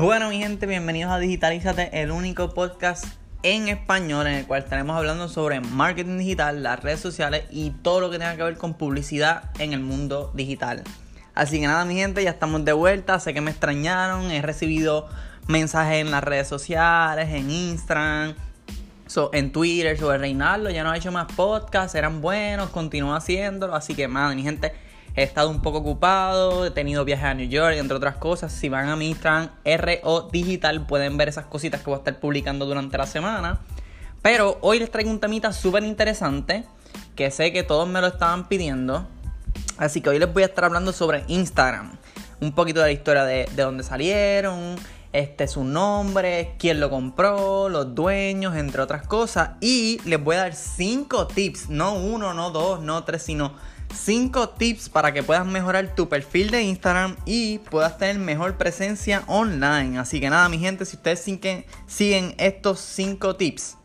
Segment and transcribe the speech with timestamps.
[0.00, 3.04] Bueno, mi gente, bienvenidos a Digitalízate, el único podcast
[3.42, 8.00] en español en el cual estaremos hablando sobre marketing digital, las redes sociales y todo
[8.00, 10.84] lo que tenga que ver con publicidad en el mundo digital.
[11.34, 13.20] Así que nada, mi gente, ya estamos de vuelta.
[13.20, 15.06] Sé que me extrañaron, he recibido
[15.48, 18.34] mensajes en las redes sociales, en Instagram,
[19.34, 20.70] en Twitter sobre Reinaldo.
[20.70, 23.74] Ya no ha hecho más podcasts, eran buenos, continúa haciéndolo.
[23.74, 24.72] Así que, nada, mi gente
[25.16, 28.52] He estado un poco ocupado, he tenido viajes a New York, entre otras cosas.
[28.52, 32.20] Si van a mi Instagram, RO Digital, pueden ver esas cositas que voy a estar
[32.20, 33.58] publicando durante la semana.
[34.22, 36.64] Pero hoy les traigo un temita súper interesante
[37.16, 39.06] que sé que todos me lo estaban pidiendo.
[39.78, 41.96] Así que hoy les voy a estar hablando sobre Instagram.
[42.40, 44.76] Un poquito de la historia de, de dónde salieron,
[45.12, 49.50] este su nombre, quién lo compró, los dueños, entre otras cosas.
[49.60, 53.54] Y les voy a dar 5 tips, no uno, no dos, no tres, sino
[53.94, 59.24] 5 tips para que puedas mejorar tu perfil de Instagram y puedas tener mejor presencia
[59.26, 59.98] online.
[59.98, 63.76] Así que nada, mi gente, si ustedes siguen, estos 5 tips,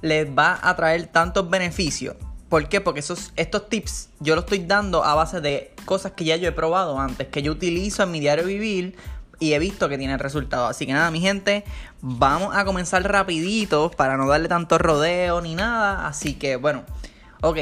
[0.00, 2.16] les va a traer tantos beneficios.
[2.48, 2.80] ¿Por qué?
[2.80, 6.48] Porque esos, estos tips yo los estoy dando a base de cosas que ya yo
[6.48, 8.96] he probado antes, que yo utilizo en mi diario vivir
[9.38, 10.70] y he visto que tienen resultados.
[10.70, 11.64] Así que nada, mi gente,
[12.00, 16.06] vamos a comenzar rapidito para no darle tanto rodeo ni nada.
[16.06, 16.84] Así que bueno,
[17.40, 17.58] ok,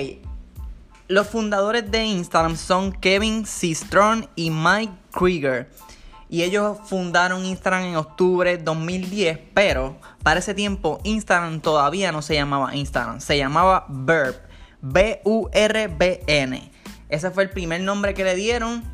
[1.11, 5.69] los fundadores de Instagram son Kevin Systrom y Mike Krieger.
[6.29, 12.23] Y ellos fundaron Instagram en octubre de 2010, pero para ese tiempo Instagram todavía no
[12.23, 14.37] se llamaba Instagram, se llamaba Burb,
[14.83, 16.71] B-U-R-B-N.
[17.09, 18.85] Ese fue el primer nombre que le dieron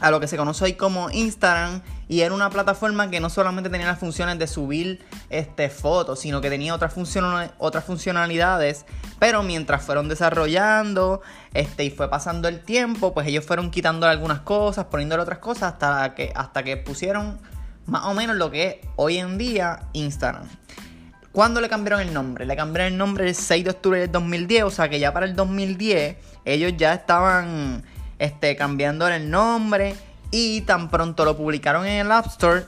[0.00, 3.70] a lo que se conoce hoy como Instagram y era una plataforma que no solamente
[3.70, 6.94] tenía las funciones de subir este, fotos, sino que tenía otras,
[7.58, 8.84] otras funcionalidades.
[9.18, 11.22] Pero mientras fueron desarrollando
[11.54, 15.74] este, y fue pasando el tiempo, pues ellos fueron quitando algunas cosas, poniéndole otras cosas
[15.74, 17.38] hasta que, hasta que pusieron
[17.86, 20.46] más o menos lo que es hoy en día Instagram.
[21.32, 22.46] ¿Cuándo le cambiaron el nombre?
[22.46, 25.26] Le cambiaron el nombre el 6 de octubre del 2010, o sea que ya para
[25.26, 27.82] el 2010 ellos ya estaban
[28.18, 29.96] este, cambiando el nombre
[30.36, 32.64] y tan pronto lo publicaron en el App Store,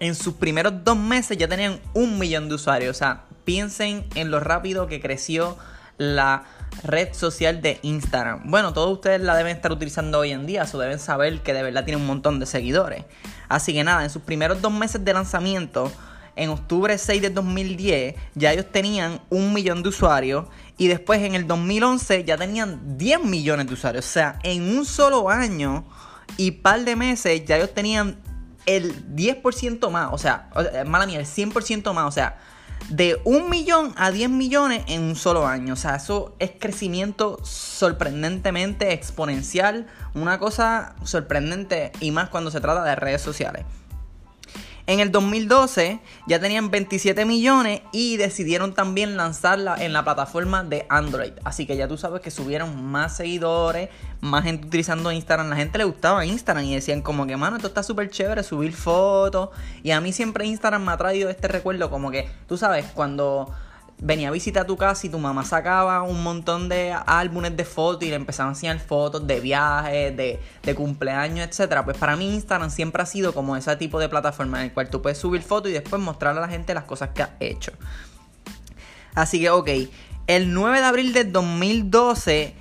[0.00, 2.96] en sus primeros dos meses ya tenían un millón de usuarios.
[2.96, 5.58] O sea, piensen en lo rápido que creció
[5.98, 6.44] la
[6.82, 8.50] red social de Instagram.
[8.50, 11.62] Bueno, todos ustedes la deben estar utilizando hoy en día, o deben saber que de
[11.62, 13.04] verdad tiene un montón de seguidores.
[13.50, 15.92] Así que nada, en sus primeros dos meses de lanzamiento,
[16.36, 20.46] en octubre 6 de 2010, ya ellos tenían un millón de usuarios.
[20.78, 24.06] Y después en el 2011 ya tenían 10 millones de usuarios.
[24.06, 25.84] O sea, en un solo año
[26.36, 28.18] y par de meses ya ellos tenían
[28.66, 30.48] el 10% más, o sea,
[30.86, 32.38] mala mía, el 100% más, o sea,
[32.88, 35.74] de un millón a 10 millones en un solo año.
[35.74, 42.84] O sea, eso es crecimiento sorprendentemente exponencial, una cosa sorprendente y más cuando se trata
[42.84, 43.64] de redes sociales.
[44.92, 50.84] En el 2012 ya tenían 27 millones y decidieron también lanzarla en la plataforma de
[50.90, 51.32] Android.
[51.44, 53.88] Así que ya tú sabes que subieron más seguidores,
[54.20, 55.48] más gente utilizando Instagram.
[55.48, 58.74] La gente le gustaba Instagram y decían como que, mano, esto está súper chévere, subir
[58.74, 59.48] fotos.
[59.82, 63.50] Y a mí siempre Instagram me ha traído este recuerdo como que, tú sabes, cuando
[64.02, 68.02] venía a visitar tu casa y tu mamá sacaba un montón de álbumes de fotos
[68.02, 71.82] y le empezaban a enseñar fotos de viajes, de, de cumpleaños, etc.
[71.84, 74.90] Pues para mí Instagram siempre ha sido como ese tipo de plataforma en el cual
[74.90, 77.72] tú puedes subir fotos y después mostrarle a la gente las cosas que has hecho.
[79.14, 79.68] Así que, ok,
[80.26, 82.54] el 9 de abril del 2012,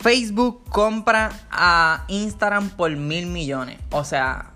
[0.00, 3.78] Facebook compra a Instagram por mil millones.
[3.90, 4.53] O sea,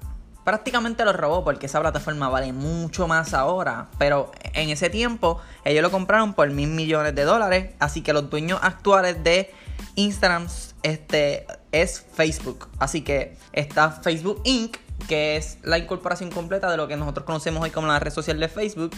[0.49, 3.89] prácticamente lo robó porque esa plataforma vale mucho más ahora.
[3.99, 7.75] Pero en ese tiempo ellos lo compraron por mil millones de dólares.
[7.81, 9.53] Así que los dueños actuales de
[9.97, 10.47] Instagram
[10.83, 12.67] este, es Facebook.
[12.79, 17.63] Así que está Facebook Inc., que es la incorporación completa de lo que nosotros conocemos
[17.63, 18.93] hoy como la red social de Facebook.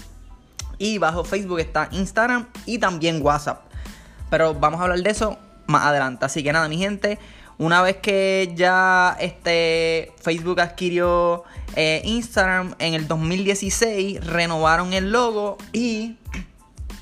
[0.78, 3.62] Y bajo Facebook está Instagram y también WhatsApp.
[4.30, 6.24] Pero vamos a hablar de eso más adelante.
[6.26, 7.18] Así que nada, mi gente.
[7.60, 11.44] Una vez que ya este Facebook adquirió
[11.76, 16.16] eh, Instagram en el 2016, renovaron el logo y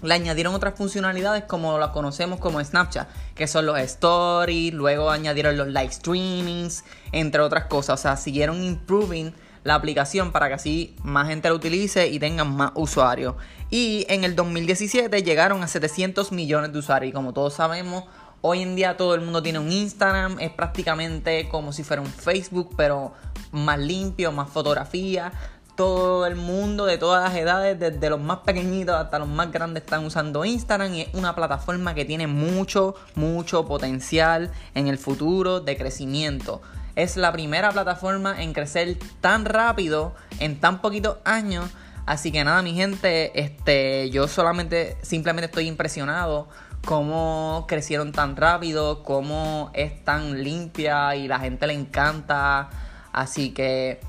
[0.02, 5.56] le añadieron otras funcionalidades como las conocemos como Snapchat, que son los stories, luego añadieron
[5.56, 6.82] los live streamings,
[7.12, 8.00] entre otras cosas.
[8.00, 9.32] O sea, siguieron improving
[9.62, 13.36] la aplicación para que así más gente la utilice y tengan más usuarios.
[13.70, 18.06] Y en el 2017 llegaron a 700 millones de usuarios y como todos sabemos,
[18.40, 22.08] Hoy en día todo el mundo tiene un Instagram, es prácticamente como si fuera un
[22.08, 23.12] Facebook, pero
[23.50, 25.32] más limpio, más fotografía.
[25.74, 29.82] Todo el mundo de todas las edades, desde los más pequeñitos hasta los más grandes,
[29.82, 35.58] están usando Instagram y es una plataforma que tiene mucho, mucho potencial en el futuro
[35.58, 36.62] de crecimiento.
[36.94, 41.64] es la primera plataforma en crecer tan rápido en tan poquitos años.
[42.06, 46.48] Así que nada, mi gente, este, yo solamente, simplemente estoy impresionado
[46.88, 52.70] cómo crecieron tan rápido, cómo es tan limpia y la gente le encanta.
[53.12, 54.00] Así que,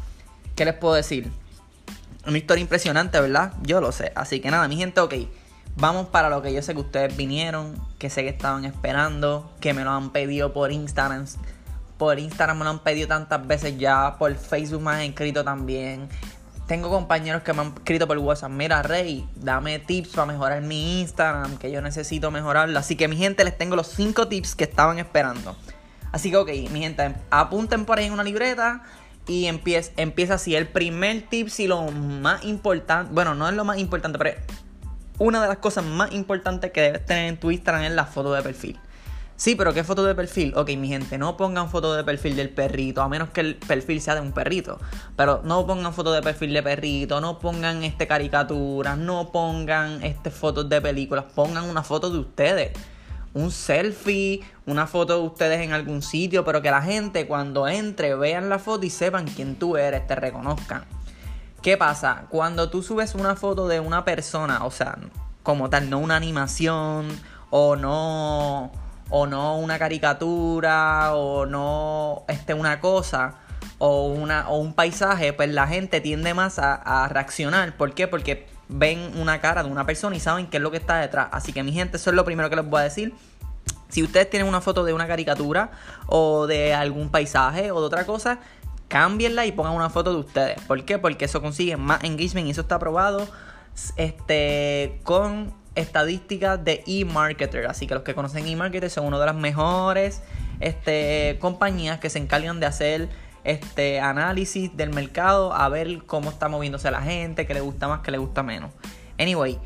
[0.55, 1.29] ¿qué les puedo decir?
[2.25, 3.51] Una historia impresionante, ¿verdad?
[3.63, 4.13] Yo lo sé.
[4.15, 5.13] Así que nada, mi gente, ok.
[5.75, 9.73] Vamos para lo que yo sé que ustedes vinieron, que sé que estaban esperando, que
[9.73, 11.25] me lo han pedido por Instagram.
[11.97, 16.07] Por Instagram me lo han pedido tantas veces ya, por Facebook me han escrito también.
[16.69, 21.01] Tengo compañeros que me han escrito por WhatsApp, mira Rey, dame tips para mejorar mi
[21.01, 22.77] Instagram, que yo necesito mejorarlo.
[22.77, 25.57] Así que mi gente les tengo los 5 tips que estaban esperando.
[26.11, 28.83] Así que ok, mi gente, apunten por ahí en una libreta
[29.25, 30.55] y empieza, empieza así.
[30.55, 34.39] El primer tip, y lo más importante, bueno, no es lo más importante, pero
[35.17, 38.31] una de las cosas más importantes que debes tener en tu Instagram es la foto
[38.31, 38.79] de perfil.
[39.39, 40.53] Sí, pero ¿qué foto de perfil?
[40.57, 44.01] Ok, mi gente, no pongan foto de perfil del perrito, a menos que el perfil
[44.01, 44.81] sea de un perrito.
[45.15, 50.29] Pero no pongan foto de perfil de perrito, no pongan este caricaturas, no pongan este
[50.29, 52.73] fotos de películas, pongan una foto de ustedes.
[53.33, 58.15] Un selfie, una foto de ustedes en algún sitio, pero que la gente cuando entre
[58.15, 60.83] vean la foto y sepan quién tú eres, te reconozcan.
[61.61, 62.25] ¿Qué pasa?
[62.27, 64.97] Cuando tú subes una foto de una persona, o sea,
[65.43, 67.07] como tal, no una animación
[67.51, 73.35] o no o no una caricatura o no este una cosa
[73.79, 77.75] o una o un paisaje, pues la gente tiende más a, reaccionar.
[77.77, 78.07] ¿Por qué?
[78.07, 81.29] Porque ven una cara de una persona y saben qué es lo que está detrás.
[81.31, 83.13] Así que mi gente, eso es lo primero que les voy a decir.
[83.87, 85.71] Si ustedes tienen una foto de una caricatura
[86.05, 88.39] o de algún paisaje o de otra cosa,
[88.87, 90.61] cámbienla y pongan una foto de ustedes.
[90.61, 90.99] ¿Por qué?
[90.99, 93.27] Porque eso consigue más engagement y eso está probado
[93.95, 97.67] este, con estadísticas de eMarketer.
[97.67, 100.21] Así que los que conocen eMarketer son una de las mejores
[100.59, 103.09] este, compañías que se encargan de hacer
[103.43, 108.01] este análisis del mercado a ver cómo está moviéndose la gente, qué le gusta más,
[108.01, 108.71] qué le gusta menos.
[109.17, 109.57] Anyway,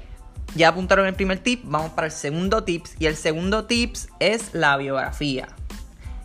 [0.56, 4.54] ya apuntaron el primer tip, vamos para el segundo tips y el segundo tips es
[4.54, 5.48] la biografía,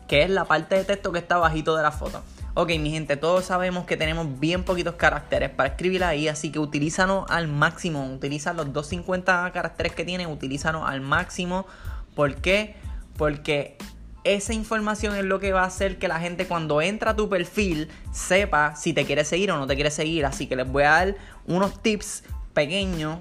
[0.06, 2.22] que es la parte de texto que está bajito de la foto.
[2.60, 6.58] Ok, mi gente, todos sabemos que tenemos bien poquitos caracteres para escribir ahí, así que
[6.58, 8.12] utilízanos al máximo.
[8.12, 11.68] Utiliza los 250 caracteres que tienen, utilízanos al máximo.
[12.16, 12.74] ¿Por qué?
[13.16, 13.78] Porque
[14.24, 17.28] esa información es lo que va a hacer que la gente cuando entra a tu
[17.28, 20.26] perfil sepa si te quiere seguir o no te quiere seguir.
[20.26, 21.16] Así que les voy a dar
[21.46, 22.24] unos tips
[22.54, 23.20] pequeños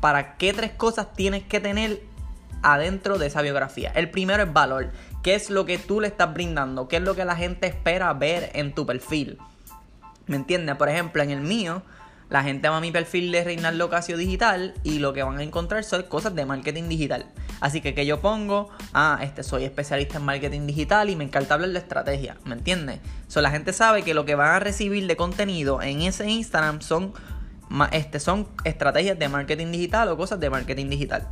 [0.00, 2.00] para qué tres cosas tienes que tener
[2.62, 3.92] adentro de esa biografía.
[3.94, 4.90] El primero es valor.
[5.28, 6.88] ¿Qué es lo que tú le estás brindando?
[6.88, 9.36] ¿Qué es lo que la gente espera ver en tu perfil?
[10.26, 10.76] ¿Me entiendes?
[10.76, 11.82] Por ejemplo, en el mío,
[12.30, 15.42] la gente va a mi perfil de Reinaldo Casio Digital y lo que van a
[15.42, 17.26] encontrar son cosas de marketing digital.
[17.60, 21.52] Así que que yo pongo, ah, este soy especialista en marketing digital y me encanta
[21.52, 23.00] hablar de estrategia, ¿me entiendes?
[23.26, 26.80] So, la gente sabe que lo que van a recibir de contenido en ese Instagram
[26.80, 27.12] son,
[27.92, 31.28] este, son estrategias de marketing digital o cosas de marketing digital.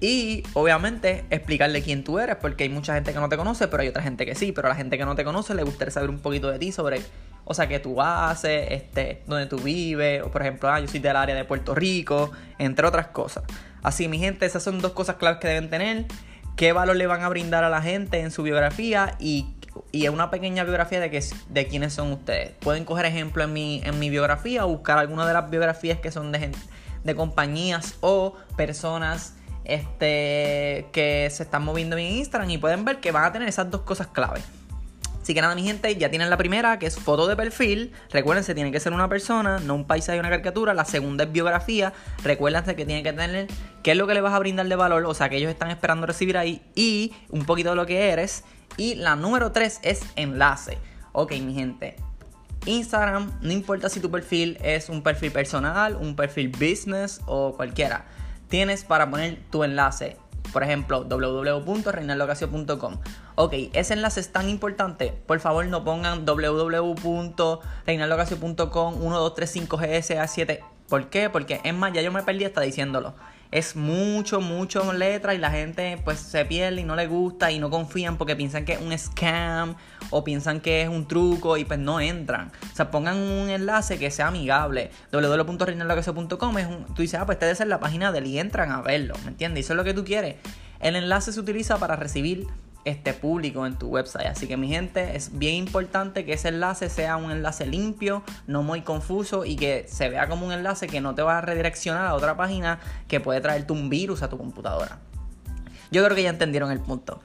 [0.00, 3.82] Y obviamente explicarle quién tú eres, porque hay mucha gente que no te conoce, pero
[3.82, 4.52] hay otra gente que sí.
[4.52, 6.70] Pero a la gente que no te conoce le gustaría saber un poquito de ti
[6.70, 7.00] sobre,
[7.44, 11.00] o sea, qué tú haces, este, dónde tú vives, o por ejemplo, ah, yo soy
[11.00, 13.42] del área de Puerto Rico, entre otras cosas.
[13.82, 16.06] Así, mi gente, esas son dos cosas claves que deben tener.
[16.54, 19.16] ¿Qué valor le van a brindar a la gente en su biografía?
[19.18, 19.46] Y,
[19.90, 22.52] y una pequeña biografía de, que, de quiénes son ustedes.
[22.60, 26.30] Pueden coger ejemplo en mi, en mi biografía buscar alguna de las biografías que son
[26.30, 26.52] de,
[27.02, 29.37] de compañías o personas
[29.68, 33.70] este, que se están moviendo en Instagram y pueden ver que van a tener esas
[33.70, 34.40] dos cosas clave.
[35.22, 37.92] Así que nada, mi gente, ya tienen la primera, que es foto de perfil.
[38.10, 40.72] Recuérdense, tiene que ser una persona, no un paisaje y una caricatura.
[40.72, 41.92] La segunda es biografía.
[42.24, 43.46] Recuérdense que tiene que tener
[43.82, 45.70] qué es lo que le vas a brindar de valor, o sea, que ellos están
[45.70, 48.42] esperando recibir ahí, y un poquito de lo que eres.
[48.78, 50.78] Y la número tres es enlace.
[51.12, 51.96] Ok, mi gente,
[52.64, 58.06] Instagram, no importa si tu perfil es un perfil personal, un perfil business o cualquiera
[58.48, 60.16] tienes para poner tu enlace.
[60.52, 62.98] Por ejemplo, www.reinaldocasio.com.
[63.34, 65.12] Ok, ese enlace es tan importante.
[65.26, 70.60] Por favor, no pongan www.reinaldocasio.com 1235GSA7.
[70.88, 71.28] ¿Por qué?
[71.28, 73.14] Porque es más, ya yo me perdí hasta diciéndolo
[73.50, 77.58] es mucho, mucho letra y la gente pues se pierde y no le gusta y
[77.58, 79.74] no confían porque piensan que es un scam
[80.10, 82.52] o piensan que es un truco y pues no entran.
[82.70, 84.90] O sea, pongan un enlace que sea amigable.
[85.12, 86.84] www.reinaldocaso.com es un...
[86.94, 89.60] Tú dices, ah, pues debe ser la página del y entran a verlo, ¿me entiendes?
[89.60, 90.36] Y eso es lo que tú quieres.
[90.80, 92.46] El enlace se utiliza para recibir
[92.84, 94.26] este público en tu website.
[94.26, 98.62] Así que mi gente, es bien importante que ese enlace sea un enlace limpio, no
[98.62, 102.06] muy confuso y que se vea como un enlace que no te va a redireccionar
[102.06, 104.98] a otra página que puede traerte un virus a tu computadora.
[105.90, 107.20] Yo creo que ya entendieron el punto.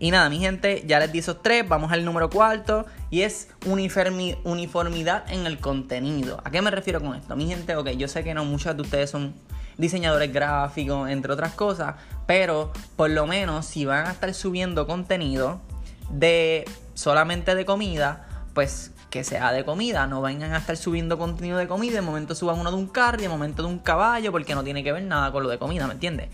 [0.00, 3.48] Y nada, mi gente, ya les di esos tres, vamos al número cuarto y es
[3.66, 6.40] uniformidad en el contenido.
[6.44, 7.34] ¿A qué me refiero con esto?
[7.34, 9.34] Mi gente, ok, yo sé que no muchos de ustedes son
[9.78, 11.94] diseñadores gráficos, entre otras cosas,
[12.26, 15.60] pero por lo menos si van a estar subiendo contenido
[16.10, 21.56] de solamente de comida, pues que sea de comida, no vengan a estar subiendo contenido
[21.56, 24.54] de comida, de momento suban uno de un carro de momento de un caballo, porque
[24.54, 26.28] no tiene que ver nada con lo de comida, ¿me entiendes?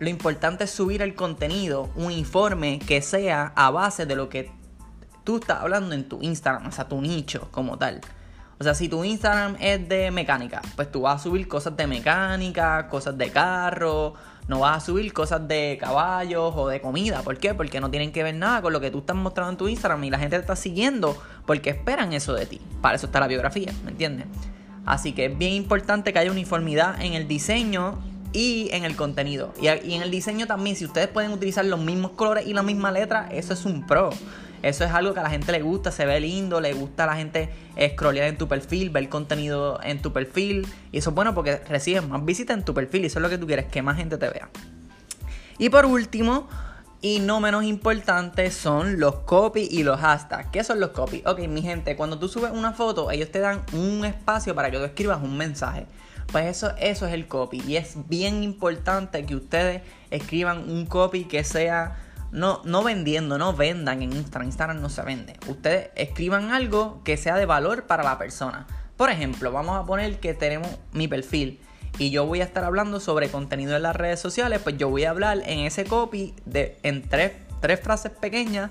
[0.00, 4.50] Lo importante es subir el contenido uniforme que sea a base de lo que
[5.24, 8.00] tú estás hablando en tu Instagram, o sea, tu nicho como tal.
[8.60, 11.86] O sea, si tu Instagram es de mecánica, pues tú vas a subir cosas de
[11.86, 14.14] mecánica, cosas de carro,
[14.48, 17.22] no vas a subir cosas de caballos o de comida.
[17.22, 17.54] ¿Por qué?
[17.54, 20.02] Porque no tienen que ver nada con lo que tú estás mostrando en tu Instagram
[20.04, 22.60] y la gente te está siguiendo porque esperan eso de ti.
[22.80, 24.26] Para eso está la biografía, ¿me entiendes?
[24.86, 27.98] Así que es bien importante que haya uniformidad en el diseño
[28.32, 29.52] y en el contenido.
[29.60, 32.90] Y, en el diseño también, si ustedes pueden utilizar los mismos colores y la misma
[32.90, 34.10] letra, eso es un pro.
[34.62, 37.06] Eso es algo que a la gente le gusta, se ve lindo, le gusta a
[37.06, 37.50] la gente
[37.92, 40.66] scrollear en tu perfil, ver contenido en tu perfil.
[40.92, 43.28] Y eso es bueno porque recibes más visitas en tu perfil y eso es lo
[43.28, 44.48] que tú quieres, que más gente te vea.
[45.58, 46.48] Y por último,
[47.00, 50.50] y no menos importante, son los copy y los hashtags.
[50.50, 51.22] ¿Qué son los copy?
[51.26, 54.78] Ok, mi gente, cuando tú subes una foto, ellos te dan un espacio para que
[54.78, 55.86] tú escribas un mensaje.
[56.32, 57.62] Pues eso, eso es el copy.
[57.66, 61.96] Y es bien importante que ustedes escriban un copy que sea
[62.30, 64.48] no, no vendiendo, no vendan en Instagram.
[64.48, 65.34] Instagram no se vende.
[65.46, 68.66] Ustedes escriban algo que sea de valor para la persona.
[68.96, 71.60] Por ejemplo, vamos a poner que tenemos mi perfil
[71.98, 74.60] y yo voy a estar hablando sobre contenido en las redes sociales.
[74.62, 78.70] Pues yo voy a hablar en ese copy de, en tres, tres frases pequeñas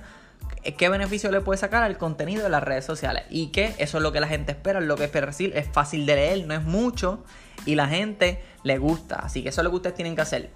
[0.76, 4.04] qué beneficio le puede sacar al contenido de las redes sociales y que eso es
[4.04, 6.64] lo que la gente espera, lo que espera decir, es fácil de leer, no es
[6.64, 7.24] mucho
[7.66, 9.18] y la gente le gusta.
[9.18, 10.50] Así que eso es lo que ustedes tienen que hacer.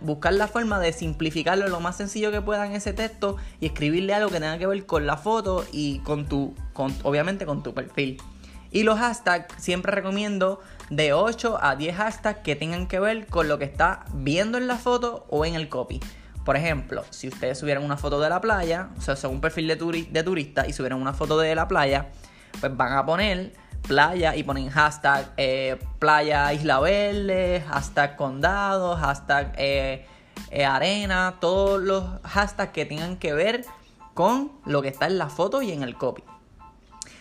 [0.00, 4.30] Buscar la forma de simplificarlo lo más sencillo que puedan ese texto y escribirle algo
[4.30, 6.54] que tenga que ver con la foto y con tu,
[7.02, 8.20] obviamente con tu perfil.
[8.70, 13.48] Y los hashtags, siempre recomiendo de 8 a 10 hashtags que tengan que ver con
[13.48, 16.00] lo que está viendo en la foto o en el copy.
[16.44, 19.68] Por ejemplo, si ustedes subieran una foto de la playa, o sea, son un perfil
[19.68, 22.08] de turista y subieran una foto de la playa,
[22.60, 23.52] pues van a poner
[23.86, 30.06] playa y ponen hashtag eh, playa Isla Verde, hashtag condado, hashtag eh,
[30.50, 33.64] eh, arena, todos los hashtags que tengan que ver
[34.14, 36.22] con lo que está en la foto y en el copy.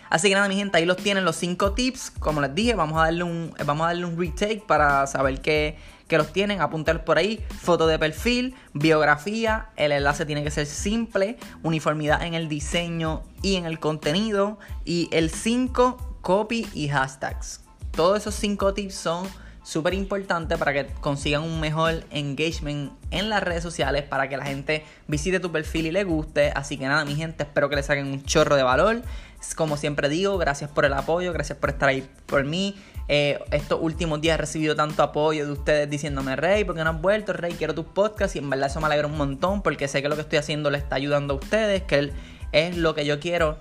[0.10, 2.12] Así que nada, mi gente, ahí los tienen los 5 tips.
[2.12, 5.76] Como les dije, vamos a darle un, vamos a darle un retake para saber que,
[6.08, 6.62] que los tienen.
[6.62, 9.70] Apuntar por ahí, foto de perfil, biografía.
[9.76, 14.60] El enlace tiene que ser simple, uniformidad en el diseño y en el contenido.
[14.86, 17.60] Y el 5 copy y hashtags.
[17.92, 19.28] Todos esos cinco tips son
[19.62, 24.46] súper importantes para que consigan un mejor engagement en las redes sociales, para que la
[24.46, 26.52] gente visite tu perfil y le guste.
[26.56, 29.02] Así que nada, mi gente, espero que les saquen un chorro de valor.
[29.56, 32.76] Como siempre digo, gracias por el apoyo, gracias por estar ahí por mí.
[33.10, 36.92] Eh, estos últimos días he recibido tanto apoyo de ustedes diciéndome, Rey, ¿por qué no
[36.92, 37.34] has vuelto?
[37.34, 38.38] Rey, quiero tus podcasts.
[38.38, 40.72] Y en verdad eso me alegra un montón porque sé que lo que estoy haciendo
[40.72, 42.14] le está ayudando a ustedes, que
[42.54, 43.58] es lo que yo quiero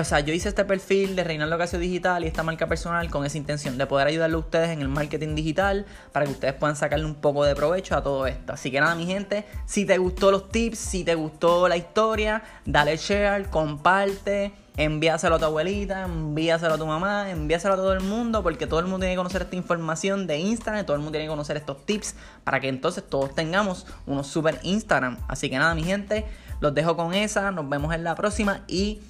[0.00, 3.24] o sea, yo hice este perfil de Reinaldo Casio Digital y esta marca personal con
[3.24, 6.74] esa intención de poder ayudarle a ustedes en el marketing digital para que ustedes puedan
[6.74, 8.52] sacarle un poco de provecho a todo esto.
[8.52, 12.42] Así que nada, mi gente, si te gustó los tips, si te gustó la historia,
[12.64, 18.00] dale share, comparte, envíaselo a tu abuelita, envíaselo a tu mamá, envíaselo a todo el
[18.00, 21.12] mundo porque todo el mundo tiene que conocer esta información de Instagram, todo el mundo
[21.12, 25.18] tiene que conocer estos tips para que entonces todos tengamos unos super Instagram.
[25.28, 26.24] Así que nada, mi gente,
[26.60, 29.00] los dejo con esa, nos vemos en la próxima y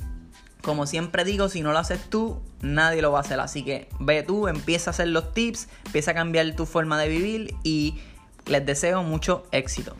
[0.64, 3.38] como siempre digo, si no lo haces tú, nadie lo va a hacer.
[3.38, 7.08] Así que ve tú, empieza a hacer los tips, empieza a cambiar tu forma de
[7.08, 7.98] vivir y
[8.46, 9.94] les deseo mucho éxito.